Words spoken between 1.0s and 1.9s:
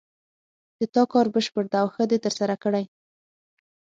کار بشپړ ده او